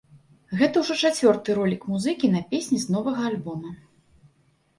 [0.61, 3.69] Гэта ўжо чацвёрты ролік музыкі на песні з новага альбома.